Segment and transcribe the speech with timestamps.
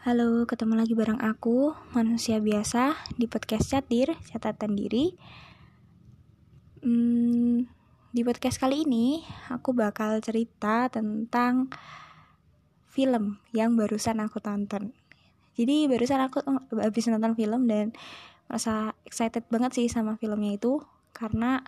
[0.00, 5.12] Halo, ketemu lagi bareng aku, manusia biasa, di podcast Catir, catatan diri.
[6.80, 7.68] Hmm,
[8.08, 9.20] di podcast kali ini,
[9.52, 11.68] aku bakal cerita tentang
[12.88, 14.96] film yang barusan aku tonton.
[15.60, 16.48] Jadi barusan aku
[16.80, 17.92] habis nonton film dan
[18.48, 20.80] merasa excited banget sih sama filmnya itu
[21.12, 21.60] karena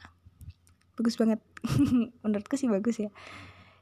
[0.96, 1.44] bagus banget.
[2.24, 3.12] Menurutku sih bagus ya.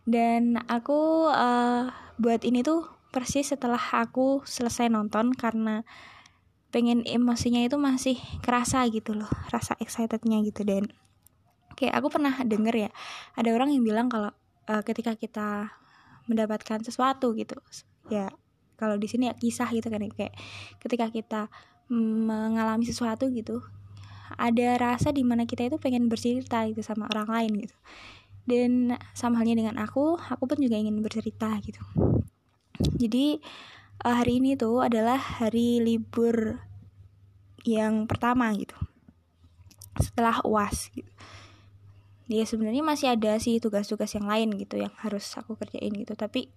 [0.02, 1.86] Dan aku uh,
[2.18, 5.82] buat ini tuh persis setelah aku selesai nonton karena
[6.70, 8.14] pengen emosinya itu masih
[8.46, 10.62] kerasa gitu loh rasa excitednya gitu.
[10.62, 10.86] Dan
[11.74, 12.90] kayak aku pernah denger ya
[13.34, 14.30] ada orang yang bilang kalau
[14.70, 15.74] uh, ketika kita
[16.30, 17.58] mendapatkan sesuatu gitu
[18.12, 18.30] ya
[18.78, 20.34] kalau di sini ya kisah gitu kan ya, kayak
[20.80, 21.40] ketika kita
[21.90, 23.60] mengalami sesuatu gitu
[24.38, 27.76] ada rasa di mana kita itu pengen bercerita gitu sama orang lain gitu.
[28.46, 31.82] Dan sama halnya dengan aku aku pun juga ingin bercerita gitu
[32.80, 33.40] jadi
[34.04, 36.64] uh, hari ini tuh adalah hari libur
[37.64, 38.76] yang pertama gitu.
[40.00, 41.10] Setelah uas gitu.
[42.30, 46.14] Ya sebenarnya masih ada sih tugas-tugas yang lain gitu yang harus aku kerjain gitu.
[46.14, 46.48] Tapi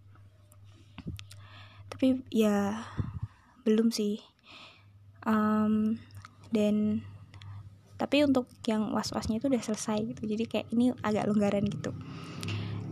[1.91, 2.85] tapi ya
[3.67, 4.21] belum sih.
[5.23, 5.97] Um,
[6.51, 7.07] dan
[7.95, 10.23] tapi untuk yang was-wasnya itu udah selesai gitu.
[10.29, 11.91] Jadi kayak ini agak longgaran gitu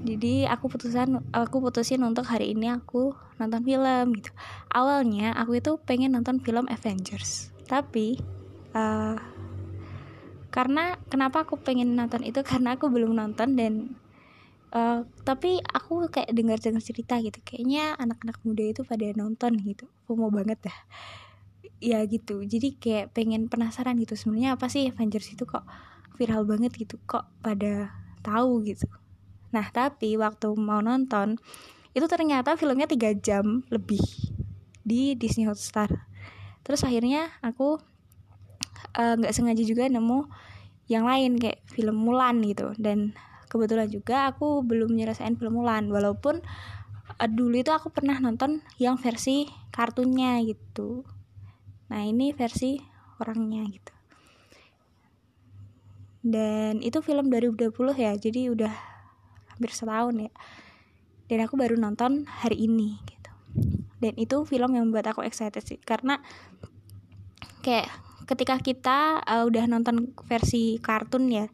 [0.02, 4.33] jadi aku putusan aku putusin untuk hari ini aku nonton film gitu.
[4.73, 7.53] Awalnya aku itu pengen nonton film Avengers.
[7.69, 8.17] Tapi
[8.73, 9.17] uh,
[10.49, 12.41] karena kenapa aku pengen nonton itu?
[12.49, 13.94] Karena aku belum nonton dan
[14.73, 17.38] uh, tapi aku kayak dengar dengar cerita gitu.
[17.45, 19.85] Kayaknya anak-anak muda itu pada nonton gitu.
[20.05, 20.77] Aku mau banget dah.
[21.77, 22.41] Ya gitu.
[22.41, 24.17] Jadi kayak pengen penasaran gitu.
[24.17, 25.63] Sebenarnya apa sih Avengers itu kok
[26.17, 26.97] viral banget gitu?
[27.05, 27.94] Kok pada
[28.25, 28.85] tahu gitu
[29.52, 31.39] Nah tapi waktu mau nonton
[31.91, 33.99] itu ternyata filmnya tiga jam lebih
[34.81, 36.07] di Disney Hotstar.
[36.63, 37.79] Terus akhirnya aku
[38.95, 40.27] eh, nggak uh, sengaja juga nemu
[40.88, 43.16] yang lain kayak film Mulan gitu dan
[43.47, 46.40] kebetulan juga aku belum nyelesain film Mulan walaupun
[47.19, 51.03] uh, dulu itu aku pernah nonton yang versi kartunnya gitu.
[51.91, 52.79] Nah ini versi
[53.19, 53.94] orangnya gitu.
[56.22, 58.73] Dan itu film 2020 ya, jadi udah
[59.61, 60.31] hampir setahun ya.
[61.29, 63.31] Dan aku baru nonton hari ini gitu.
[64.01, 66.17] Dan itu film yang membuat aku excited sih karena
[67.61, 67.85] kayak
[68.25, 71.45] ketika kita uh, udah nonton versi kartun ya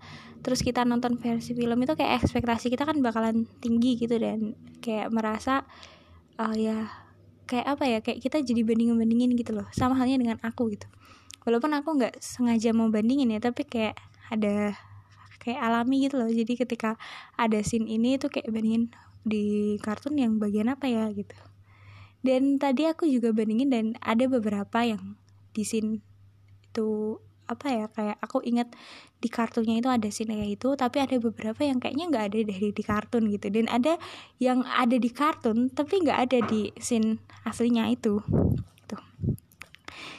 [0.45, 5.12] terus kita nonton versi film itu kayak ekspektasi kita kan bakalan tinggi gitu dan kayak
[5.12, 5.68] merasa
[6.39, 6.88] uh, ya
[7.50, 10.88] kayak apa ya kayak kita jadi banding bandingin gitu loh sama halnya dengan aku gitu.
[11.44, 14.00] Walaupun aku nggak sengaja mau bandingin ya tapi kayak
[14.31, 14.75] ada
[15.47, 16.28] kayak alami gitu loh.
[16.28, 17.00] Jadi ketika
[17.40, 18.91] ada scene ini tuh kayak bandingin
[19.24, 21.35] di kartun yang bagian apa ya gitu.
[22.19, 25.16] Dan tadi aku juga bandingin dan ada beberapa yang
[25.56, 26.03] di scene
[26.68, 28.75] itu apa ya kayak aku ingat
[29.24, 32.69] di kartunnya itu ada scene kayak itu tapi ada beberapa yang kayaknya nggak ada dari
[32.75, 33.47] di kartun gitu.
[33.47, 33.96] Dan ada
[34.44, 38.19] yang ada di kartun tapi nggak ada di scene aslinya itu
[38.84, 39.00] tuh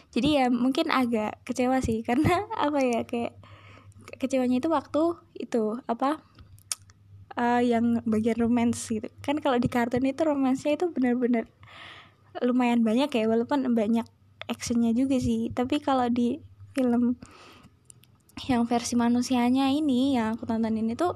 [0.09, 3.37] jadi ya mungkin agak kecewa sih karena apa ya kayak
[4.17, 6.25] kecewanya itu waktu itu apa
[7.39, 9.07] uh, yang bagian romance gitu.
[9.23, 11.47] Kan kalau di kartun itu romansnya itu benar-benar
[12.43, 14.05] lumayan banyak ya walaupun banyak
[14.51, 15.55] actionnya juga sih.
[15.55, 16.43] Tapi kalau di
[16.75, 17.15] film
[18.47, 21.15] yang versi manusianya ini yang aku tontonin itu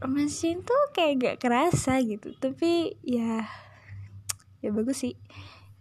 [0.00, 2.32] romansnya itu kayak gak kerasa gitu.
[2.40, 3.44] Tapi ya
[4.64, 5.14] ya bagus sih.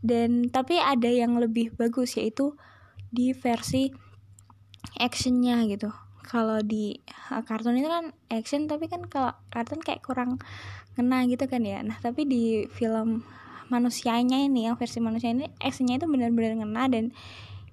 [0.03, 2.59] Dan tapi ada yang lebih bagus yaitu
[3.07, 3.87] di versi
[4.99, 6.97] actionnya gitu kalau di
[7.27, 10.39] kartun itu kan action tapi kan kalau kartun kayak kurang
[10.95, 11.83] kena gitu kan ya.
[11.83, 13.27] Nah tapi di film
[13.67, 17.05] manusianya ini yang versi manusia ini actionnya itu benar-benar ngena dan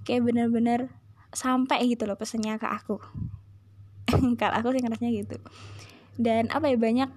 [0.05, 0.89] kayak benar-benar
[1.31, 2.99] sampai gitu loh pesannya ke aku.
[4.41, 5.37] Kalau aku sih ngerasnya gitu.
[6.21, 7.11] Dan apa ya banyak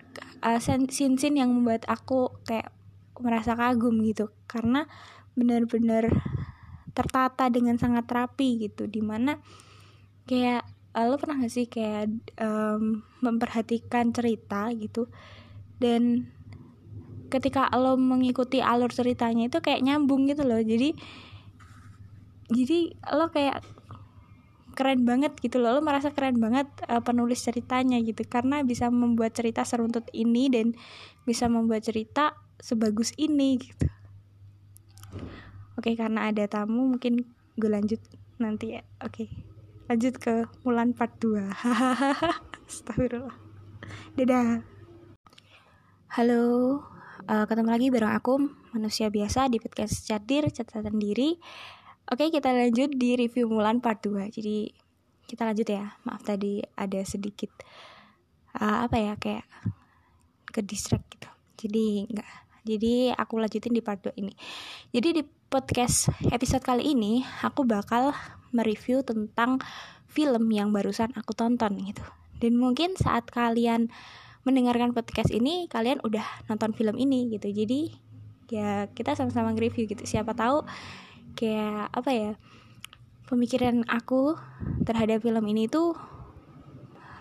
[0.46, 2.70] uh, scene-scene yang membuat aku kayak
[3.18, 4.30] merasa kagum gitu.
[4.46, 4.86] Karena
[5.34, 6.14] benar-benar
[6.94, 8.86] tertata dengan sangat rapi gitu.
[8.86, 9.42] Di mana
[10.30, 12.10] kayak uh, lo pernah gak sih kayak
[12.40, 15.10] um, memperhatikan cerita gitu?
[15.82, 16.30] Dan
[17.34, 20.62] ketika lo mengikuti alur ceritanya itu kayak nyambung gitu loh.
[20.62, 20.94] Jadi
[22.54, 23.66] jadi lo kayak
[24.78, 25.78] keren banget gitu loh.
[25.78, 28.22] Lo merasa keren banget uh, penulis ceritanya gitu.
[28.30, 30.78] Karena bisa membuat cerita seruntut ini dan
[31.26, 33.90] bisa membuat cerita sebagus ini gitu.
[35.74, 37.26] Oke karena ada tamu mungkin
[37.58, 38.00] gue lanjut
[38.38, 38.86] nanti ya.
[39.02, 39.53] Oke
[39.92, 41.44] lanjut ke Mulan part 2
[42.72, 43.36] Astagfirullah.
[44.16, 44.64] Dadah.
[46.16, 46.44] Halo
[47.28, 48.40] uh, Ketemu lagi bareng aku
[48.72, 51.36] manusia biasa di podcast catir catatan diri.
[52.08, 54.72] Oke kita lanjut di review Mulan part 2 Jadi
[55.28, 56.00] kita lanjut ya.
[56.08, 57.52] Maaf tadi ada sedikit
[58.56, 59.44] uh, Apa ya kayak
[60.48, 61.30] ke distract gitu.
[61.60, 62.30] Jadi enggak.
[62.64, 64.32] Jadi aku lanjutin di part 2 ini.
[64.96, 68.10] Jadi di podcast episode kali ini Aku bakal
[68.50, 69.62] mereview tentang
[70.10, 72.02] film yang barusan aku tonton gitu.
[72.42, 73.94] Dan mungkin saat kalian
[74.50, 77.54] mendengarkan podcast ini Kalian udah nonton film ini gitu.
[77.54, 77.94] Jadi
[78.50, 80.02] ya kita sama-sama nge-review gitu.
[80.10, 80.66] Siapa tahu
[81.38, 82.32] kayak apa ya
[83.30, 84.34] pemikiran aku
[84.90, 85.94] terhadap film ini tuh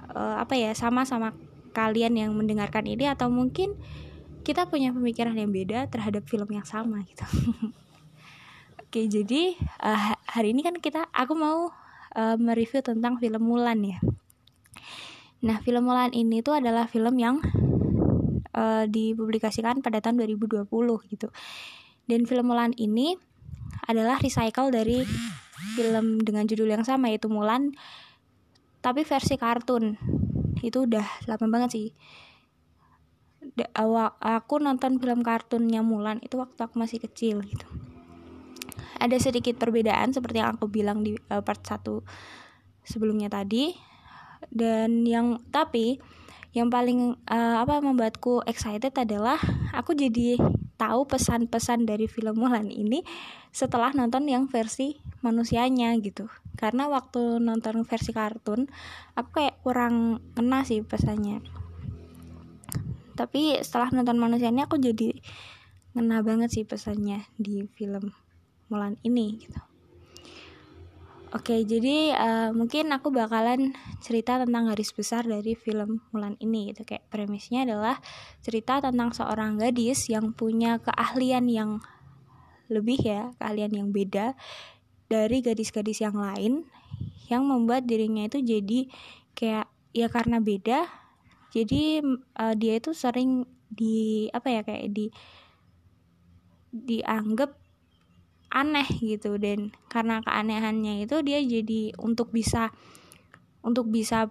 [0.08, 1.36] uh, apa ya sama sama
[1.76, 3.76] kalian yang mendengarkan ini atau mungkin
[4.40, 7.28] kita punya pemikiran yang beda terhadap film yang sama gitu.
[8.92, 11.72] Oke, jadi uh, hari ini kan kita aku mau
[12.12, 13.96] uh, mereview tentang film Mulan ya.
[15.40, 17.40] Nah, film Mulan ini tuh adalah film yang
[18.52, 20.68] uh, dipublikasikan pada tahun 2020
[21.08, 21.32] gitu.
[22.04, 23.16] Dan film Mulan ini
[23.88, 25.08] adalah recycle dari
[25.72, 27.72] film dengan judul yang sama yaitu Mulan
[28.84, 29.96] tapi versi kartun
[30.60, 31.88] itu udah lama banget sih
[34.20, 37.91] aku nonton film kartunnya Mulan itu waktu aku masih kecil gitu
[39.02, 41.82] ada sedikit perbedaan seperti yang aku bilang di uh, part 1
[42.86, 43.74] sebelumnya tadi.
[44.50, 45.98] Dan yang tapi
[46.52, 49.40] yang paling uh, apa membuatku excited adalah
[49.72, 50.36] aku jadi
[50.76, 53.06] tahu pesan-pesan dari film Mulan ini
[53.54, 56.28] setelah nonton yang versi manusianya gitu.
[56.58, 58.68] Karena waktu nonton versi kartun
[59.16, 61.40] aku kayak kurang kena sih pesannya.
[63.16, 65.16] Tapi setelah nonton manusianya aku jadi
[65.92, 68.12] kena banget sih pesannya di film
[68.72, 69.60] Mulan ini gitu
[71.32, 73.72] Oke, jadi uh, mungkin aku bakalan
[74.04, 76.84] cerita tentang garis besar dari film Mulan ini gitu.
[76.84, 78.04] Kayak premisnya adalah
[78.44, 81.80] cerita tentang seorang gadis yang punya keahlian yang
[82.68, 84.36] lebih ya, keahlian yang beda
[85.08, 86.68] dari gadis-gadis yang lain
[87.32, 88.92] yang membuat dirinya itu jadi
[89.32, 90.84] kayak ya karena beda.
[91.48, 92.04] Jadi
[92.36, 95.08] uh, dia itu sering di apa ya kayak di
[96.76, 97.61] dianggap
[98.52, 102.68] aneh gitu dan karena keanehannya itu dia jadi untuk bisa
[103.64, 104.28] untuk bisa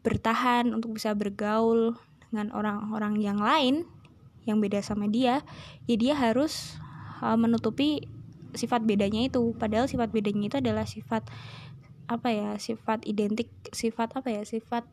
[0.00, 2.00] bertahan untuk bisa bergaul
[2.32, 3.84] dengan orang-orang yang lain
[4.48, 5.44] yang beda sama dia
[5.84, 6.80] ya dia harus
[7.20, 8.08] uh, menutupi
[8.56, 9.52] sifat bedanya itu.
[9.56, 11.26] Padahal sifat bedanya itu adalah sifat
[12.08, 14.88] apa ya sifat identik sifat apa ya sifat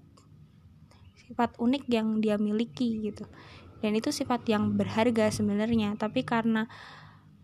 [1.15, 3.23] sifat unik yang dia miliki gitu.
[3.79, 5.95] Dan itu sifat yang berharga sebenarnya.
[5.95, 6.67] Tapi karena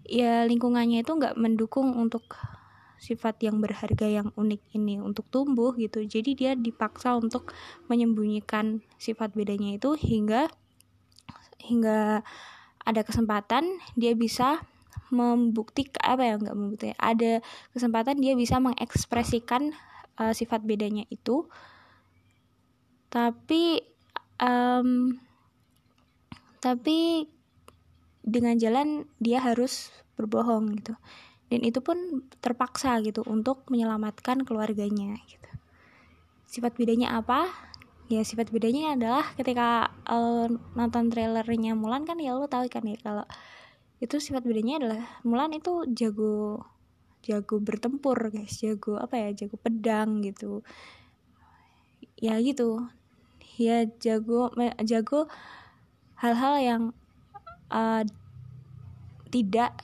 [0.05, 2.37] ya lingkungannya itu nggak mendukung untuk
[3.01, 6.05] sifat yang berharga yang unik ini untuk tumbuh gitu.
[6.05, 7.49] Jadi dia dipaksa untuk
[7.89, 10.45] menyembunyikan sifat bedanya itu hingga
[11.57, 12.21] hingga
[12.85, 14.61] ada kesempatan dia bisa
[15.11, 17.41] membuktikan apa ya nggak membuktikan ada
[17.73, 19.73] kesempatan dia bisa mengekspresikan
[20.21, 21.49] uh, sifat bedanya itu.
[23.09, 23.81] Tapi
[24.37, 25.17] um,
[26.61, 27.25] tapi
[28.21, 30.93] dengan jalan dia harus berbohong gitu.
[31.51, 35.51] Dan itu pun terpaksa gitu untuk menyelamatkan keluarganya gitu.
[36.47, 37.51] Sifat bedanya apa?
[38.07, 42.99] Ya sifat bedanya adalah ketika uh, nonton trailernya Mulan kan ya lo tahu kan ya
[42.99, 43.23] kalau
[44.03, 46.63] itu sifat bedanya adalah Mulan itu jago
[47.21, 50.63] jago bertempur guys jago apa ya jago pedang gitu.
[52.19, 52.87] Ya gitu.
[53.59, 54.51] Ya jago
[54.87, 55.27] jago
[56.19, 56.83] hal-hal yang
[57.71, 58.03] uh,
[59.31, 59.79] tidak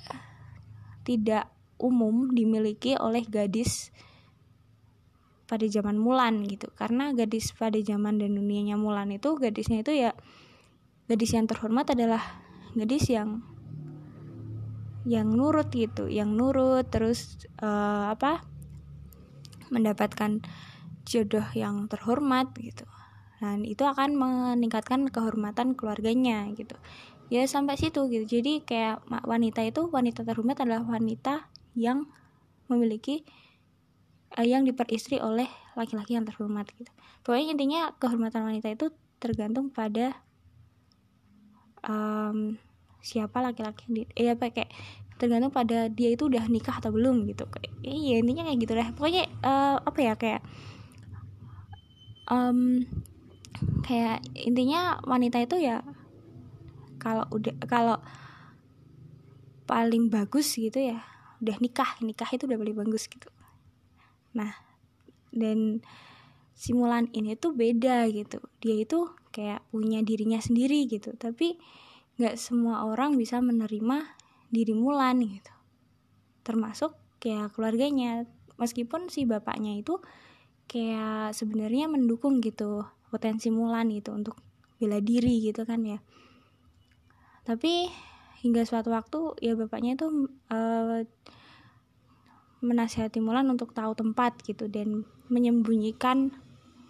[1.08, 1.48] tidak
[1.80, 3.96] umum dimiliki oleh gadis
[5.48, 6.68] pada zaman Mulan gitu.
[6.76, 10.12] Karena gadis pada zaman dan dunianya Mulan itu gadisnya itu ya
[11.08, 12.20] gadis yang terhormat adalah
[12.76, 13.42] gadis yang
[15.08, 18.44] yang nurut gitu yang nurut terus uh, apa
[19.72, 20.44] mendapatkan
[21.08, 22.84] jodoh yang terhormat gitu.
[23.38, 26.76] Dan itu akan meningkatkan kehormatan keluarganya gitu
[27.28, 28.26] ya sampai situ gitu.
[28.40, 32.08] Jadi kayak wanita itu wanita terhormat adalah wanita yang
[32.72, 33.24] memiliki
[34.36, 36.90] uh, yang diperistri oleh laki-laki yang terhormat gitu.
[37.24, 40.16] Pokoknya intinya kehormatan wanita itu tergantung pada
[41.84, 42.56] um,
[43.04, 44.52] siapa laki-laki yang di eh apa
[45.18, 47.48] tergantung pada dia itu udah nikah atau belum gitu.
[47.48, 50.42] Kayak iya intinya kayak gitu lah pokoknya uh, apa ya kayak
[52.32, 52.84] um,
[53.84, 55.82] kayak intinya wanita itu ya
[57.08, 57.98] kalau udah kalau
[59.64, 61.00] paling bagus gitu ya
[61.40, 63.32] udah nikah nikah itu udah paling bagus gitu.
[64.36, 64.52] Nah
[65.32, 65.80] dan
[66.52, 68.44] simulan ini tuh beda gitu.
[68.60, 71.56] Dia itu kayak punya dirinya sendiri gitu tapi
[72.18, 74.04] nggak semua orang bisa menerima
[74.52, 75.54] diri Mulan gitu.
[76.44, 78.28] Termasuk kayak keluarganya.
[78.58, 80.02] Meskipun si bapaknya itu
[80.66, 82.84] kayak sebenarnya mendukung gitu
[83.14, 84.36] potensi Mulan gitu untuk
[84.82, 86.02] bela diri gitu kan ya
[87.48, 87.88] tapi
[88.44, 91.00] hingga suatu waktu ya bapaknya itu uh,
[92.60, 96.36] menasihati Mulan untuk tahu tempat gitu dan menyembunyikan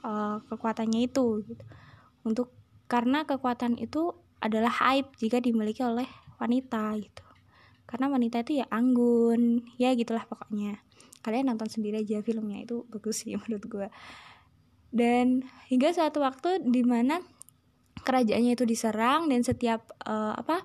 [0.01, 1.63] uh, kekuatannya itu gitu.
[2.25, 2.49] untuk
[2.89, 6.09] karena kekuatan itu adalah aib jika dimiliki oleh
[6.41, 7.23] wanita gitu.
[7.87, 10.81] Karena wanita itu ya anggun ya gitulah pokoknya.
[11.21, 13.87] Kalian nonton sendiri aja filmnya itu bagus sih menurut gue
[14.91, 17.19] dan hingga suatu waktu di mana
[18.07, 20.63] kerajaannya itu diserang dan setiap uh, apa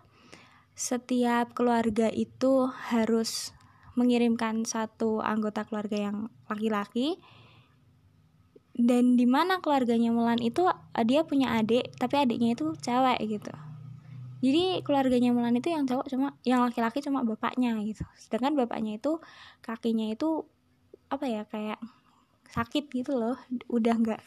[0.79, 3.51] setiap keluarga itu harus
[3.99, 6.17] mengirimkan satu anggota keluarga yang
[6.49, 7.21] laki-laki.
[8.73, 10.65] Dan di mana keluarganya Mulan itu
[11.05, 13.53] dia punya adik tapi adiknya itu cewek gitu.
[14.41, 18.01] Jadi keluarganya Mulan itu yang cowok cuma yang laki-laki cuma bapaknya gitu.
[18.17, 19.21] Sedangkan bapaknya itu
[19.61, 20.49] kakinya itu
[21.13, 21.77] apa ya kayak
[22.49, 23.37] sakit gitu loh
[23.69, 24.23] udah nggak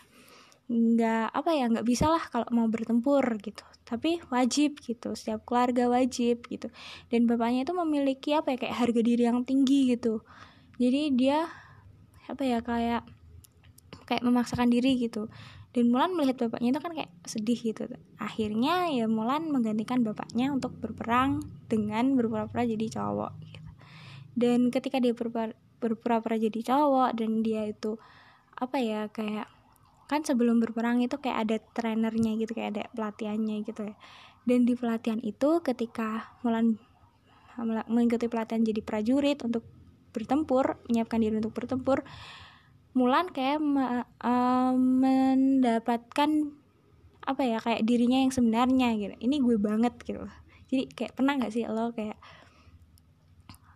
[0.65, 3.61] nggak apa ya nggak bisa lah kalau mau bertempur gitu.
[3.85, 6.73] Tapi wajib gitu setiap keluarga wajib gitu.
[7.09, 10.25] Dan bapaknya itu memiliki apa ya kayak harga diri yang tinggi gitu.
[10.81, 11.45] Jadi dia
[12.25, 13.05] apa ya kayak
[14.09, 15.29] kayak memaksakan diri gitu.
[15.75, 17.85] Dan Mulan melihat bapaknya itu kan kayak sedih gitu.
[18.17, 23.61] Akhirnya ya Mulan menggantikan bapaknya untuk berperang dengan berpura-pura jadi cowok gitu.
[24.35, 27.95] dan ketika dia berpura-pura jadi cowok dan dia itu
[28.55, 29.47] apa ya kayak
[30.05, 33.95] kan sebelum berperang itu kayak ada trenernya gitu kayak ada pelatihannya gitu ya.
[34.45, 36.77] Dan di pelatihan itu ketika Mulan
[37.89, 39.65] mengikuti pelatihan jadi prajurit untuk
[40.13, 42.05] bertempur menyiapkan diri untuk bertempur
[42.95, 46.31] Mulan kayak me, uh, mendapatkan
[47.25, 49.15] apa ya kayak dirinya yang sebenarnya gitu.
[49.19, 50.23] Ini gue banget gitu.
[50.71, 52.15] Jadi kayak pernah nggak sih lo kayak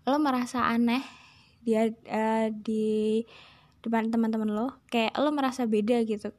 [0.07, 1.03] lo merasa aneh
[1.67, 3.21] dia uh, di
[3.79, 6.35] depan teman-teman lo kayak lo merasa beda gitu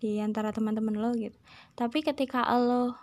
[0.00, 1.36] di antara teman-teman lo gitu.
[1.76, 2.96] Tapi ketika lo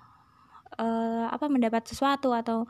[0.81, 2.65] uh, apa mendapat sesuatu atau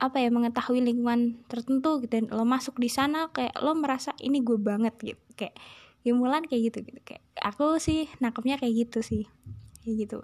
[0.00, 4.40] apa ya mengetahui lingkungan tertentu gitu dan lo masuk di sana kayak lo merasa ini
[4.40, 5.22] gue banget gitu.
[5.36, 5.54] Kayak
[6.04, 7.00] ya Mulan kayak gitu gitu.
[7.04, 9.24] Kayak aku sih nangkepnya kayak gitu sih.
[9.84, 10.18] Kayak gitu.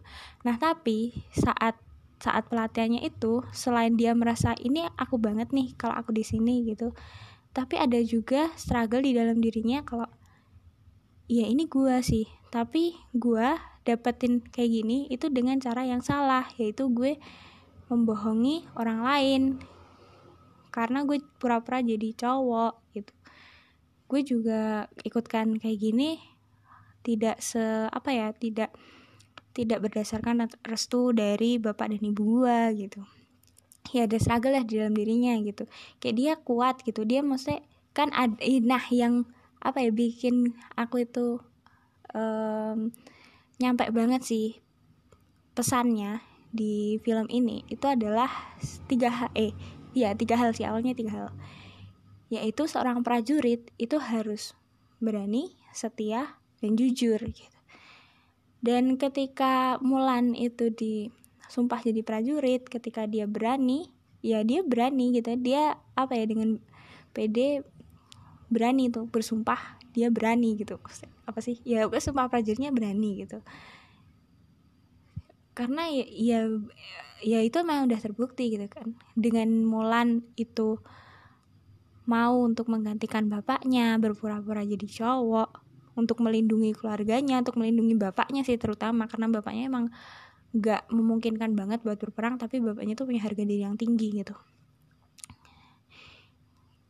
[0.45, 1.77] Nah tapi saat
[2.21, 6.93] saat pelatihannya itu selain dia merasa ini aku banget nih kalau aku di sini gitu
[7.51, 10.07] tapi ada juga struggle di dalam dirinya kalau
[11.27, 12.27] ya ini gue sih.
[12.51, 13.49] Tapi gue
[13.87, 17.19] dapetin kayak gini itu dengan cara yang salah yaitu gue
[17.91, 19.43] membohongi orang lain.
[20.71, 23.13] Karena gue pura-pura jadi cowok gitu.
[24.07, 26.19] Gue juga ikutkan kayak gini
[27.03, 28.71] tidak se apa ya tidak
[29.51, 33.03] tidak berdasarkan restu dari bapak dan ibu gue gitu
[33.91, 35.65] ya ada struggle lah di dalam dirinya gitu.
[35.99, 37.03] Kayak dia kuat gitu.
[37.09, 37.65] Dia maksudnya
[37.97, 39.27] kan ada nah yang
[39.61, 41.41] apa ya bikin aku itu
[42.17, 42.95] um,
[43.61, 44.47] nyampe banget sih
[45.53, 48.31] pesannya di film ini itu adalah
[48.89, 49.53] tiga eh
[49.93, 51.29] ya tiga hal sih awalnya tiga hal.
[52.31, 54.55] Yaitu seorang prajurit itu harus
[55.03, 57.59] berani setia dan jujur gitu.
[58.61, 60.69] Dan ketika Mulan itu
[61.51, 63.91] disumpah jadi prajurit ketika dia berani
[64.23, 65.35] ya dia berani gitu.
[65.35, 66.63] Dia apa ya dengan
[67.11, 67.67] PD
[68.47, 70.79] berani tuh bersumpah dia berani gitu.
[71.27, 71.59] Apa sih?
[71.67, 73.43] Ya sumpah prajuritnya berani gitu.
[75.59, 76.41] Karena ya, ya
[77.21, 78.95] ya itu memang udah terbukti gitu kan.
[79.19, 80.79] Dengan Mulan itu
[82.07, 85.67] mau untuk menggantikan bapaknya berpura-pura jadi cowok
[85.99, 89.93] untuk melindungi keluarganya untuk melindungi bapaknya sih terutama karena bapaknya emang
[90.51, 94.35] nggak memungkinkan banget buat berperang tapi bapaknya tuh punya harga diri yang tinggi gitu.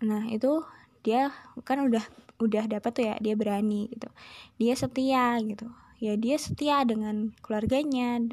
[0.00, 0.64] Nah itu
[1.04, 1.28] dia
[1.64, 2.04] kan udah
[2.40, 4.08] udah dapat tuh ya dia berani gitu.
[4.56, 5.68] Dia setia gitu.
[6.00, 8.24] Ya dia setia dengan keluarganya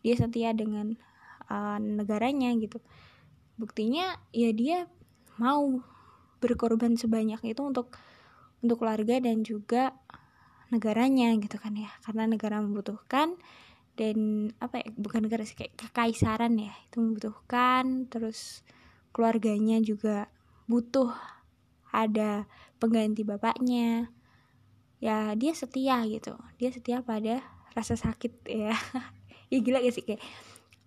[0.00, 0.96] dia setia dengan
[1.52, 2.80] uh, negaranya gitu.
[3.60, 4.88] Buktinya ya dia
[5.36, 5.84] mau
[6.40, 7.92] berkorban sebanyak itu untuk
[8.64, 9.92] untuk keluarga dan juga
[10.72, 11.92] negaranya gitu kan ya.
[12.00, 13.36] Karena negara membutuhkan
[13.96, 18.60] dan apa ya bukan negara sih kayak kekaisaran ya itu membutuhkan terus
[19.16, 20.28] keluarganya juga
[20.68, 21.16] butuh
[21.88, 22.44] ada
[22.76, 24.12] pengganti bapaknya.
[25.00, 27.40] Ya dia setia gitu dia setia pada
[27.72, 28.76] rasa sakit ya.
[29.46, 30.18] Ya gila ya sih kayak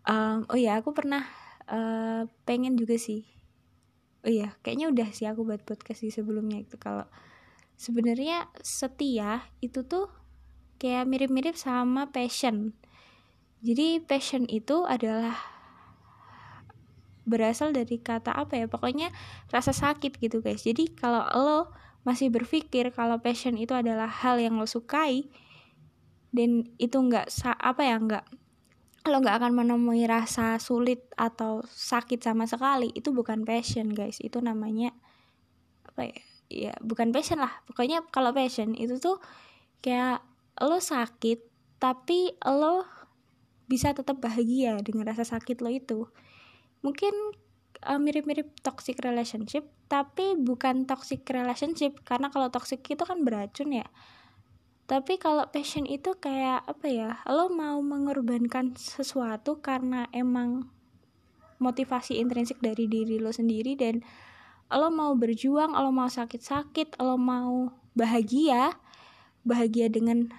[0.04, 1.24] um, oh ya aku pernah
[1.72, 3.24] uh, pengen juga sih.
[4.20, 7.08] Oh iya kayaknya udah sih aku buat podcast di sebelumnya itu kalau
[7.80, 10.12] sebenarnya setia itu tuh
[10.76, 12.76] kayak mirip-mirip sama passion
[13.60, 15.36] jadi passion itu adalah
[17.30, 18.66] berasal dari kata apa ya?
[18.66, 19.14] Pokoknya
[19.54, 20.66] rasa sakit gitu guys.
[20.66, 21.70] Jadi kalau lo
[22.08, 25.30] masih berpikir kalau passion itu adalah hal yang lo sukai
[26.34, 28.26] dan itu nggak apa ya nggak
[29.10, 34.18] lo nggak akan menemui rasa sulit atau sakit sama sekali itu bukan passion guys.
[34.24, 34.96] Itu namanya
[35.86, 36.18] apa ya?
[36.50, 37.62] Ya bukan passion lah.
[37.70, 39.22] Pokoknya kalau passion itu tuh
[39.86, 40.26] kayak
[40.64, 41.46] lo sakit
[41.78, 42.99] tapi lo
[43.70, 46.10] bisa tetap bahagia dengan rasa sakit lo itu.
[46.82, 47.14] Mungkin
[47.86, 53.88] uh, mirip-mirip toxic relationship tapi bukan toxic relationship karena kalau toxic itu kan beracun ya.
[54.90, 60.66] Tapi kalau passion itu kayak apa ya lo mau mengorbankan sesuatu karena emang
[61.62, 64.02] motivasi intrinsik dari diri lo sendiri dan
[64.74, 68.74] lo mau berjuang lo mau sakit-sakit lo mau bahagia
[69.46, 70.34] bahagia dengan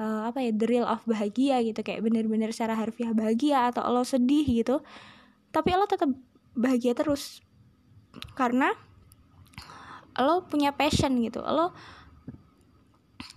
[0.00, 1.80] uh, apa ya the real of bahagia gitu.
[1.82, 4.80] Kayak bener-bener secara harfiah bahagia atau lo sedih gitu.
[5.52, 6.12] Tapi lo tetap
[6.56, 7.44] bahagia terus.
[8.36, 8.72] Karena
[10.16, 11.44] lo punya passion gitu.
[11.44, 11.76] Lo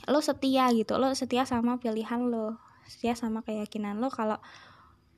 [0.07, 0.95] lo setia gitu.
[0.95, 2.59] Lo setia sama pilihan lo.
[2.87, 4.39] Setia sama keyakinan lo kalau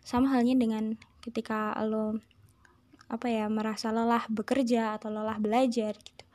[0.01, 2.17] sama halnya dengan ketika lo
[3.11, 6.25] apa ya merasa lelah bekerja atau lelah belajar gitu.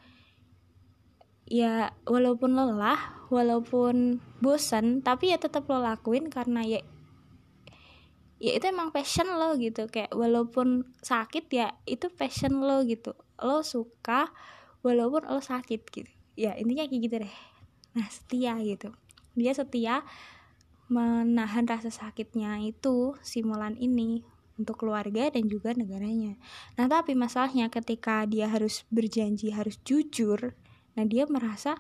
[1.47, 6.81] Ya walaupun lelah walaupun bosan tapi ya tetap lo lakuin karena ya
[8.37, 9.89] ya itu emang passion lo gitu.
[9.89, 13.17] Kayak walaupun sakit ya itu passion lo gitu.
[13.41, 14.31] Lo suka
[14.85, 16.11] walaupun lo sakit gitu.
[16.37, 17.35] Ya intinya kayak gitu deh.
[17.97, 18.93] Nah setia gitu.
[19.37, 20.05] Dia setia
[20.87, 24.23] menahan rasa sakitnya itu simulan ini
[24.57, 26.39] untuk keluarga dan juga negaranya.
[26.81, 30.57] Nah, tapi masalahnya ketika dia harus berjanji harus jujur
[30.97, 31.77] nah dia merasa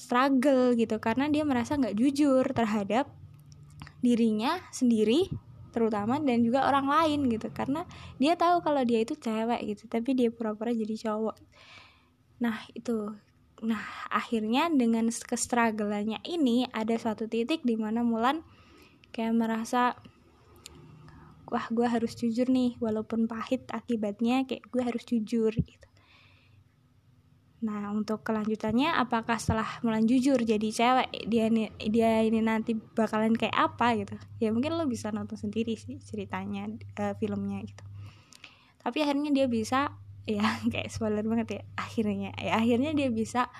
[0.00, 3.12] struggle gitu karena dia merasa nggak jujur terhadap
[4.00, 5.28] dirinya sendiri
[5.76, 7.52] terutama dan juga orang lain gitu.
[7.52, 7.84] Karena
[8.16, 11.36] dia tahu kalau dia itu cewek gitu tapi dia pura-pura jadi cowok.
[12.40, 13.12] Nah itu.
[13.60, 18.40] Nah akhirnya dengan kestruggelannya ini ada suatu titik di mana Mulan
[19.12, 20.00] kayak merasa
[21.50, 25.86] wah gue harus jujur nih walaupun pahit akibatnya kayak gue harus jujur gitu
[27.60, 33.36] Nah, untuk kelanjutannya apakah setelah Mulan jujur jadi cewek dia ini dia ini nanti bakalan
[33.36, 34.16] kayak apa gitu.
[34.40, 37.84] Ya mungkin lo bisa nonton sendiri sih ceritanya uh, filmnya gitu.
[38.80, 39.92] Tapi akhirnya dia bisa
[40.30, 43.52] ya kayak spoiler banget ya akhirnya ya akhirnya dia bisa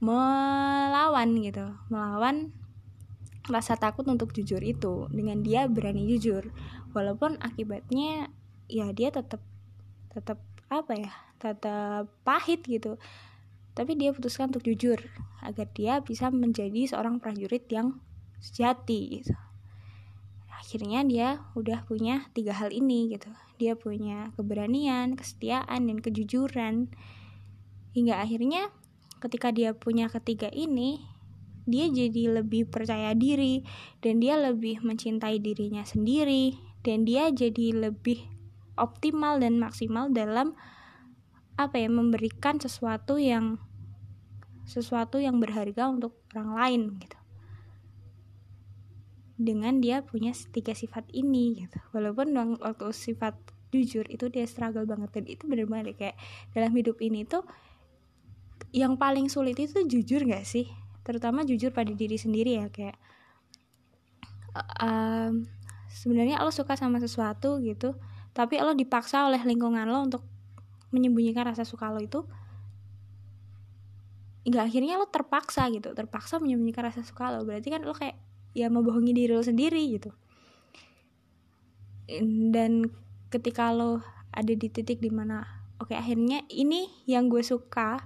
[0.00, 2.52] melawan gitu, melawan
[3.44, 6.48] rasa takut untuk jujur itu dengan dia berani jujur
[6.96, 8.32] walaupun akibatnya
[8.72, 9.44] ya dia tetap
[10.16, 10.40] tetap
[10.72, 12.96] apa ya tetap pahit gitu
[13.74, 14.98] tapi dia putuskan untuk jujur
[15.42, 17.98] agar dia bisa menjadi seorang prajurit yang
[18.38, 19.34] sejati gitu.
[20.54, 23.28] Akhirnya dia udah punya tiga hal ini gitu.
[23.60, 26.88] Dia punya keberanian kesetiaan dan kejujuran.
[27.92, 28.72] Hingga akhirnya
[29.20, 31.04] ketika dia punya ketiga ini
[31.64, 33.64] dia jadi lebih percaya diri
[34.04, 36.52] dan dia lebih mencintai dirinya sendiri
[36.84, 38.20] dan dia jadi lebih
[38.76, 40.52] optimal dan maksimal dalam
[41.54, 43.62] apa ya memberikan sesuatu yang
[44.64, 47.18] sesuatu yang berharga untuk orang lain gitu.
[49.34, 51.78] Dengan dia punya tiga sifat ini gitu.
[51.92, 53.36] Walaupun waktu sifat
[53.74, 56.14] jujur itu dia struggle banget dan itu benar-benar kayak
[56.54, 57.42] dalam hidup ini tuh
[58.70, 60.70] yang paling sulit itu jujur gak sih?
[61.04, 62.96] Terutama jujur pada diri sendiri ya kayak
[64.80, 65.44] um,
[65.90, 67.98] sebenarnya lo suka sama sesuatu gitu
[68.34, 70.22] tapi lo dipaksa oleh lingkungan lo untuk
[70.94, 72.22] menyembunyikan rasa suka lo itu
[74.44, 75.96] nggak akhirnya lo terpaksa gitu.
[75.96, 77.48] Terpaksa menyembunyikan rasa suka lo.
[77.48, 78.16] Berarti kan lo kayak
[78.52, 80.12] ya membohongi diri lo sendiri gitu.
[82.52, 82.84] Dan
[83.32, 85.42] ketika lo ada di titik di mana
[85.80, 88.04] oke okay, akhirnya ini yang gue suka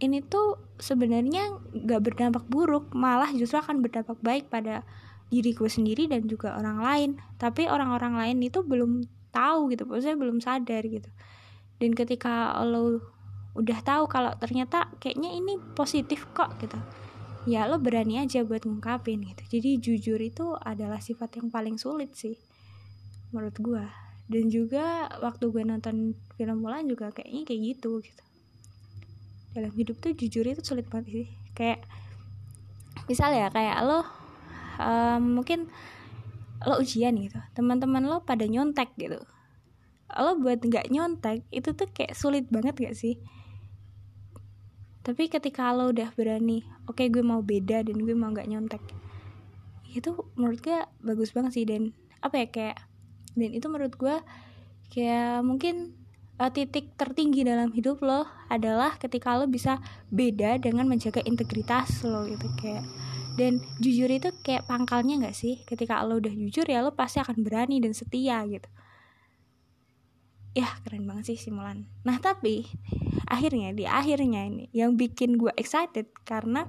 [0.00, 2.96] ini tuh sebenarnya nggak berdampak buruk.
[2.96, 4.80] Malah justru akan berdampak baik pada
[5.28, 7.10] diri gue sendiri dan juga orang lain.
[7.36, 9.84] Tapi orang-orang lain itu belum tahu gitu.
[9.84, 11.12] Maksudnya belum sadar gitu
[11.76, 13.00] dan ketika lo
[13.56, 16.76] udah tahu kalau ternyata kayaknya ini positif kok gitu.
[17.46, 19.42] Ya lo berani aja buat ngungkapin gitu.
[19.58, 22.36] Jadi jujur itu adalah sifat yang paling sulit sih
[23.34, 23.84] menurut gue
[24.26, 28.22] dan juga waktu gue nonton film Mulan juga kayaknya kayak gitu gitu.
[29.56, 31.28] Dalam hidup tuh jujur itu sulit banget sih.
[31.56, 31.86] Kayak
[33.06, 34.04] misal ya kayak lo
[34.82, 35.70] um, mungkin
[36.66, 37.38] lo ujian gitu.
[37.54, 39.22] Teman-teman lo pada nyontek gitu
[40.14, 43.18] lo buat nggak nyontek itu tuh kayak sulit banget gak sih?
[45.02, 48.82] Tapi ketika lo udah berani oke okay, gue mau beda dan gue mau nggak nyontek
[49.96, 51.90] itu menurut gue bagus banget sih dan.
[52.22, 52.76] Apa ya kayak
[53.36, 54.16] dan itu menurut gue
[54.92, 55.96] kayak mungkin
[56.38, 62.28] uh, titik tertinggi dalam hidup lo adalah ketika lo bisa beda dengan menjaga integritas lo
[62.30, 62.86] gitu kayak.
[63.36, 65.60] Dan jujur itu kayak pangkalnya nggak sih?
[65.68, 68.68] Ketika lo udah jujur ya lo pasti akan berani dan setia gitu
[70.56, 71.84] ya keren banget sih simulan.
[72.08, 72.64] Nah tapi
[73.28, 76.64] akhirnya di akhirnya ini yang bikin gue excited karena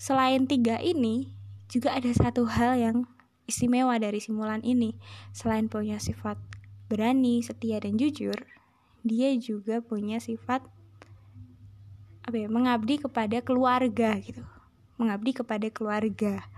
[0.00, 1.28] selain tiga ini
[1.68, 2.96] juga ada satu hal yang
[3.44, 4.96] istimewa dari simulan ini.
[5.36, 6.40] Selain punya sifat
[6.88, 8.34] berani setia dan jujur
[9.04, 10.64] dia juga punya sifat
[12.24, 14.40] apa ya mengabdi kepada keluarga gitu.
[14.96, 16.48] Mengabdi kepada keluarga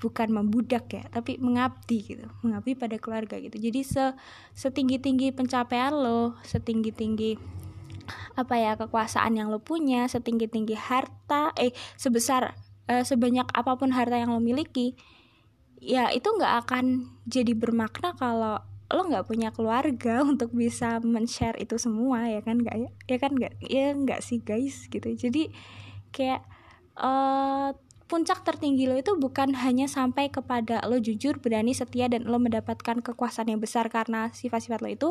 [0.00, 3.56] bukan membudak ya tapi mengabdi gitu mengabdi pada keluarga gitu.
[3.56, 4.14] Jadi se
[4.52, 7.32] setinggi tinggi pencapaian lo setinggi tinggi
[8.36, 12.52] apa ya kekuasaan yang lo punya setinggi tinggi harta eh sebesar
[12.90, 14.98] eh, sebanyak apa pun harta yang lo miliki
[15.80, 18.60] ya itu nggak akan jadi bermakna kalau
[18.92, 22.90] lo nggak punya keluarga untuk bisa men-share itu semua ya kan nggak ya?
[23.08, 23.54] Ya kan nggak?
[23.64, 25.08] Ya nggak sih guys gitu.
[25.16, 25.50] Jadi
[26.14, 26.44] kayak
[27.00, 27.72] uh,
[28.04, 33.00] puncak tertinggi lo itu bukan hanya sampai kepada lo jujur, berani, setia dan lo mendapatkan
[33.00, 35.10] kekuasaan yang besar karena sifat-sifat lo itu.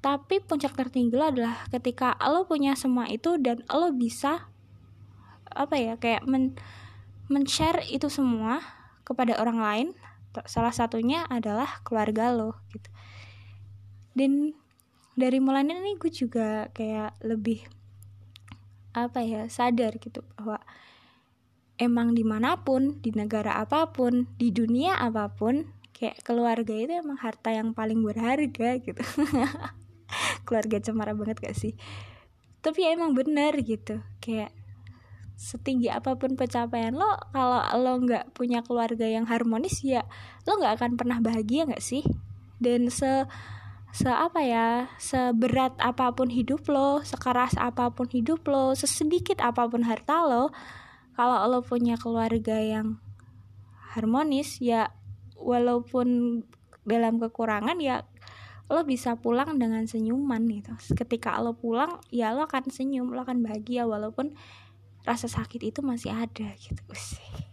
[0.00, 4.46] Tapi puncak tertinggi lo adalah ketika lo punya semua itu dan lo bisa
[5.50, 6.54] apa ya kayak men
[7.26, 8.62] men-share itu semua
[9.02, 9.88] kepada orang lain.
[10.46, 12.86] Salah satunya adalah keluarga lo gitu.
[14.14, 14.54] Dan
[15.16, 17.66] dari mulanya ini gue juga kayak lebih
[18.96, 20.60] apa ya sadar gitu bahwa
[21.76, 26.92] emang di mana pun di negara apa pun di dunia apa pun kayak keluarga itu
[26.92, 29.00] emang harta yang paling berharga gitu.
[30.46, 31.72] Keluarga cemara banget gak sih?
[32.60, 34.52] Tapi ya emang bener gitu kayak
[35.36, 40.08] setinggi apa pun pencapaian lo kalau lo nggak punya keluarga yang harmonis ya
[40.48, 42.02] lo nggak akan pernah bahagia nggak sih?
[42.56, 43.28] Dan se
[43.92, 49.68] se apa ya seberat apa pun hidup lo sekeras apa pun hidup lo sesedikit apa
[49.68, 50.52] pun harta lo
[51.16, 53.00] kalau lo punya keluarga yang
[53.96, 54.92] harmonis ya
[55.40, 56.40] walaupun
[56.84, 58.04] dalam kekurangan ya
[58.68, 60.76] lo bisa pulang dengan senyuman gitu.
[60.92, 64.36] Ketika lo pulang ya lo akan senyum lo akan bahagia walaupun
[65.08, 66.82] rasa sakit itu masih ada gitu.
[66.92, 67.48] Sih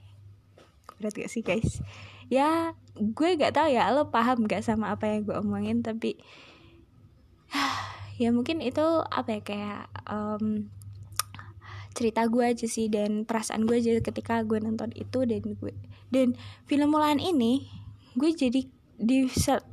[1.00, 1.80] berat gak sih guys?
[2.28, 6.20] Ya gue gak tahu ya lo paham gak sama apa yang gue omongin tapi
[8.22, 10.68] ya mungkin itu apa ya kayak um,
[11.94, 15.74] cerita gue aja sih dan perasaan gue aja ketika gue nonton itu dan gue
[16.10, 17.70] dan film Mulan ini
[18.18, 18.66] gue jadi
[18.98, 19.26] di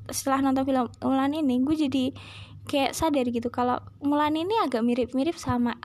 [0.09, 2.05] setelah nonton film Mulan ini gue jadi
[2.69, 5.81] kayak sadar gitu kalau Mulan ini agak mirip-mirip sama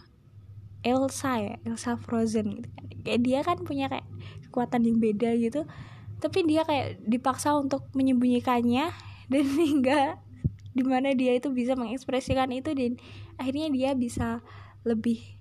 [0.86, 2.86] Elsa ya Elsa Frozen gitu kan.
[3.06, 4.06] Kayak dia kan punya kayak
[4.50, 5.66] kekuatan yang beda gitu
[6.24, 8.92] tapi dia kayak dipaksa untuk menyembunyikannya
[9.32, 10.20] dan hingga
[10.76, 13.00] di mana dia itu bisa mengekspresikan itu dan
[13.40, 14.44] akhirnya dia bisa
[14.84, 15.35] lebih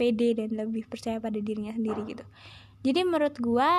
[0.00, 2.24] pede dan lebih percaya pada dirinya sendiri gitu.
[2.80, 3.70] Jadi menurut gue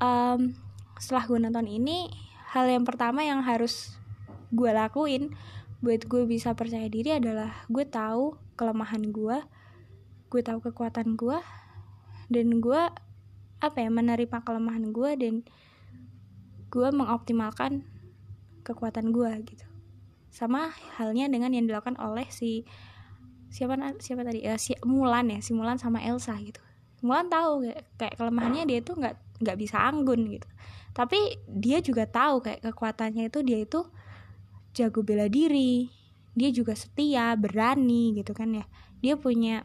[0.00, 0.56] um,
[0.96, 2.08] setelah gue nonton ini
[2.56, 4.00] hal yang pertama yang harus
[4.48, 5.36] gue lakuin
[5.84, 9.36] buat gue bisa percaya diri adalah gue tahu kelemahan gue
[10.32, 11.36] gue tahu kekuatan gue
[12.32, 12.82] dan gue
[13.60, 15.34] apa ya menerima kelemahan gue dan
[16.72, 17.84] gue mengoptimalkan
[18.66, 19.66] kekuatan gue gitu.
[20.32, 22.66] Sama halnya dengan yang dilakukan oleh si
[23.56, 24.44] siapa siapa tadi?
[24.44, 26.60] Ya si Mulan ya si Mulan sama Elsa gitu.
[27.00, 30.48] Mulan tahu kayak, kayak kelemahannya dia tuh nggak nggak bisa anggun gitu.
[30.92, 33.80] Tapi dia juga tahu kayak kekuatannya itu dia itu
[34.76, 35.88] jago bela diri.
[36.36, 38.68] Dia juga setia berani gitu kan ya.
[39.00, 39.64] Dia punya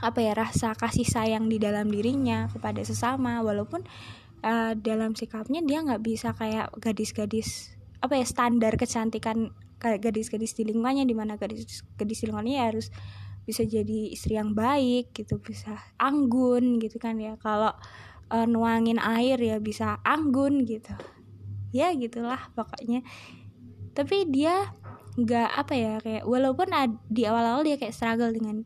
[0.00, 3.42] apa ya rasa kasih sayang di dalam dirinya kepada sesama.
[3.42, 3.82] Walaupun
[4.46, 11.08] uh, dalam sikapnya dia nggak bisa kayak gadis-gadis apa ya standar kecantikan gadis-gadis di lingkungannya
[11.08, 12.92] di mana gadis-gadis di lingkungannya harus
[13.48, 17.40] bisa jadi istri yang baik gitu bisa anggun gitu kan ya.
[17.40, 17.72] Kalau
[18.30, 20.92] uh, nuangin air ya bisa anggun gitu.
[21.72, 23.00] Ya gitulah pokoknya.
[23.96, 24.70] Tapi dia
[25.18, 26.70] nggak apa ya kayak walaupun
[27.10, 28.62] di awal-awal dia kayak struggle dengan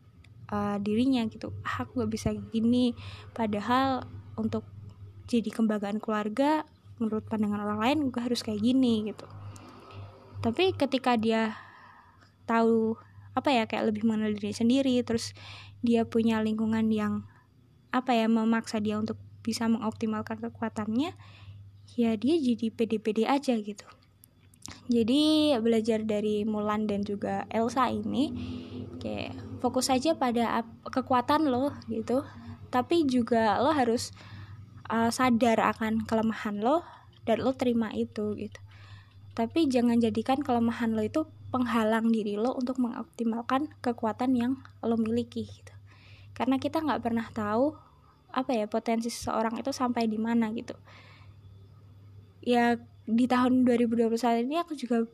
[0.53, 1.55] uh, dirinya gitu.
[1.65, 2.93] Ah, aku gak bisa gini.
[3.33, 4.05] Padahal
[4.37, 4.67] untuk
[5.25, 6.69] jadi kebanggaan keluarga
[7.01, 9.27] menurut pandangan orang lain gue harus kayak gini gitu
[10.45, 11.57] tapi ketika dia
[12.45, 13.01] tahu
[13.33, 15.33] apa ya kayak lebih mengenal diri sendiri terus
[15.81, 17.25] dia punya lingkungan yang
[17.89, 21.17] apa ya memaksa dia untuk bisa mengoptimalkan kekuatannya
[21.97, 23.89] ya dia jadi pede-pede aja gitu.
[24.89, 28.33] Jadi belajar dari Mulan dan juga Elsa ini
[29.01, 32.25] kayak fokus aja pada kekuatan lo gitu.
[32.73, 34.17] Tapi juga lo harus
[34.89, 36.81] uh, sadar akan kelemahan lo
[37.29, 38.64] dan lo terima itu gitu
[39.35, 45.47] tapi jangan jadikan kelemahan lo itu penghalang diri lo untuk mengoptimalkan kekuatan yang lo miliki
[45.47, 45.75] gitu.
[46.35, 47.75] Karena kita nggak pernah tahu
[48.35, 50.75] apa ya potensi seseorang itu sampai di mana gitu.
[52.43, 55.07] Ya di tahun 2021 ini aku juga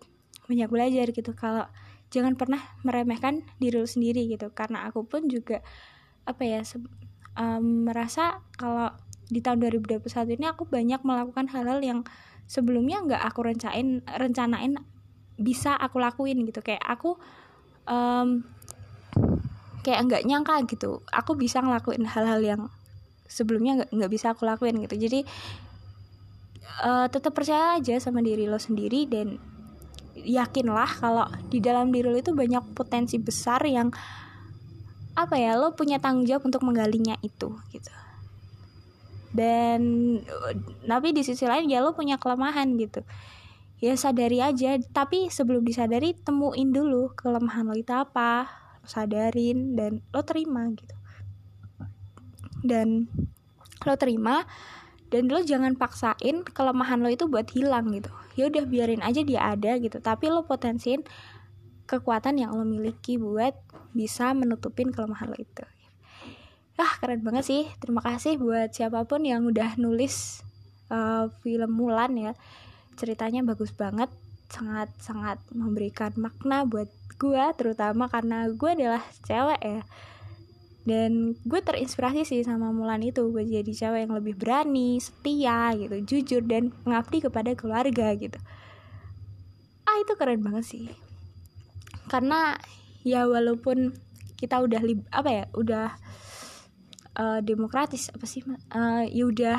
[0.49, 1.33] banyak belajar gitu.
[1.37, 1.69] Kalau
[2.09, 4.49] jangan pernah meremehkan diri lo sendiri gitu.
[4.53, 5.61] Karena aku pun juga
[6.25, 6.65] apa ya
[7.37, 8.93] um, merasa kalau
[9.31, 12.01] di tahun 2021 ini aku banyak melakukan hal-hal yang
[12.51, 14.75] sebelumnya nggak aku rencanain rencanain
[15.39, 16.59] bisa aku lakuin gitu.
[16.67, 17.15] Kayak aku
[17.87, 18.43] um,
[19.87, 22.63] kayak nggak nyangka gitu aku bisa ngelakuin hal-hal yang
[23.31, 24.99] sebelumnya nggak nggak bisa aku lakuin gitu.
[24.99, 25.23] Jadi
[26.83, 29.39] uh, tetap percaya aja sama diri lo sendiri dan
[30.19, 33.95] yakinlah kalau di dalam diri lo itu banyak potensi besar yang
[35.15, 37.93] apa ya lo punya tanggung jawab untuk menggalinya itu gitu
[39.31, 39.81] dan
[40.83, 43.07] tapi di sisi lain ya lo punya kelemahan gitu.
[43.81, 48.51] Ya sadari aja tapi sebelum disadari temuin dulu kelemahan lo itu apa.
[48.83, 50.95] Lo sadarin dan lo terima gitu.
[52.61, 53.09] Dan
[53.87, 54.45] lo terima
[55.09, 58.11] dan lo jangan paksain kelemahan lo itu buat hilang gitu.
[58.35, 61.07] Ya udah biarin aja dia ada gitu tapi lo potensiin
[61.87, 63.55] kekuatan yang lo miliki buat
[63.91, 65.67] bisa menutupin kelemahan lo itu
[66.77, 67.63] ah keren banget sih.
[67.83, 70.45] Terima kasih buat siapa pun yang udah nulis
[70.93, 72.33] uh, film Mulan ya.
[72.95, 74.13] Ceritanya bagus banget.
[74.51, 79.83] Sangat sangat memberikan makna buat gue terutama karena gue adalah cewek ya.
[80.81, 85.97] Dan gue terinspirasi sih sama Mulan itu gue jadi cewek yang lebih berani setia gitu
[86.03, 88.41] jujur dan mengabdi kepada keluarga gitu.
[89.85, 90.87] Ah itu keren banget sih.
[92.11, 92.59] Karena
[93.05, 93.95] ya walaupun
[94.41, 94.81] kita udah
[95.13, 95.93] apa ya udah
[97.19, 99.59] uh, demokratis apa sih uh, ya udah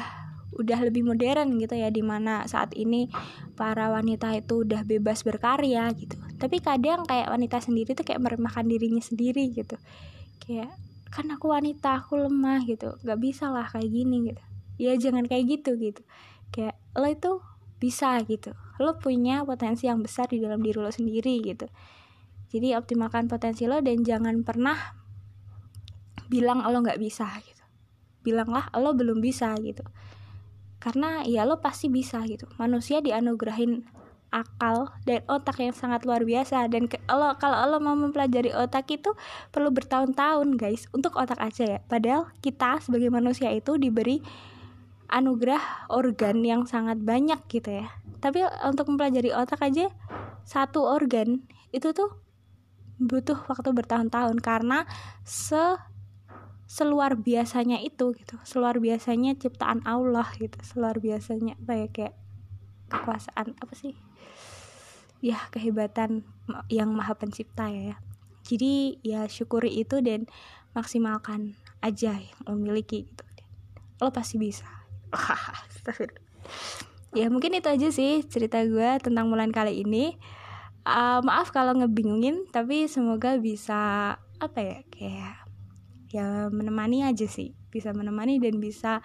[0.52, 3.08] udah lebih modern gitu ya di mana saat ini
[3.56, 6.20] para wanita itu udah bebas berkarya gitu.
[6.36, 9.80] Tapi kadang kayak wanita sendiri tuh kayak meremehkan dirinya sendiri gitu.
[10.44, 10.76] Kayak
[11.08, 13.00] kan aku wanita aku lemah gitu.
[13.00, 14.44] Nggak bisa lah kayak gini gitu.
[14.76, 16.02] Ya jangan kayak gitu gitu.
[16.52, 17.32] Kayak lo itu
[17.80, 18.52] bisa gitu.
[18.84, 21.72] Lo punya potensi yang besar di dalam diri lo sendiri gitu.
[22.52, 25.00] Jadi optimalkan potensi lo dan jangan pernah
[26.32, 27.64] bilang lo nggak bisa gitu.
[28.24, 29.84] Bilanglah lo belum bisa gitu.
[30.80, 32.48] Karena ya lo pasti bisa gitu.
[32.56, 33.84] Manusia dianugerahin
[34.32, 38.88] akal dan otak yang sangat luar biasa dan ke, lo kalau lo mau mempelajari otak
[38.96, 39.12] itu
[39.52, 41.80] perlu bertahun-tahun guys untuk otak aja ya.
[41.84, 44.24] Padahal kita sebagai manusia itu diberi
[45.12, 47.92] anugerah organ yang sangat banyak gitu ya.
[48.24, 49.92] Tapi untuk mempelajari otak aja
[50.48, 51.44] satu organ
[51.76, 52.16] itu tuh
[53.02, 54.88] butuh waktu bertahun-tahun karena
[55.28, 55.76] se
[56.72, 58.40] seluar biasanya itu gitu.
[58.48, 60.56] Seluar biasanya ciptaan Allah gitu.
[60.64, 62.16] Seluar biasanya apa ya kayak
[62.88, 64.00] kekuasaan apa sih?
[65.20, 66.24] Ya kehebatan
[66.72, 68.00] yang maha pencipta ya
[68.46, 70.26] jadi ya syukuri itu dan
[70.74, 73.24] maksimalkan aja yang lo miliki gitu.
[74.02, 74.68] Lo pasti bisa.
[77.12, 80.16] Ya mungkin itu aja sih cerita gue tentang bulan kali ini.
[80.88, 85.44] Uh, maaf kalau ngebingungin tapi semoga bisa apa ya kayak
[86.12, 87.56] ya menemani aja sih.
[87.72, 89.00] Bisa menemani dan bisa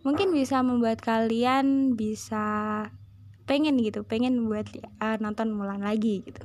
[0.00, 2.88] mungkin bisa membuat kalian bisa
[3.44, 4.64] pengen gitu pengen buat
[5.02, 6.42] uh, nonton Mulan lagi gitu.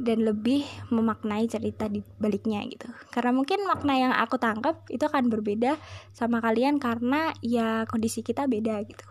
[0.00, 2.88] Dan lebih memaknai cerita di baliknya gitu.
[3.12, 5.76] Karena mungkin makna yang aku tangkap itu akan berbeda
[6.16, 9.06] sama kalian karena ya kondisi kita beda gitu.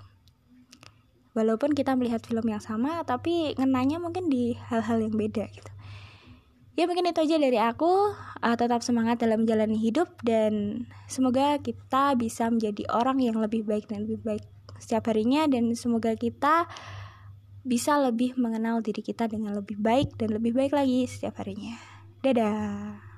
[1.37, 5.71] Walaupun kita melihat film yang sama tapi ngenanya mungkin di hal-hal yang beda gitu
[6.79, 8.15] ya mungkin itu aja dari aku.
[8.39, 13.91] Uh, tetap semangat dalam menjalani hidup dan semoga kita bisa menjadi orang yang lebih baik
[13.91, 14.47] dan lebih baik
[14.79, 16.71] setiap harinya dan semoga kita
[17.67, 21.75] bisa lebih mengenal diri kita dengan lebih baik dan lebih baik lagi setiap harinya.
[22.23, 23.08] Dadah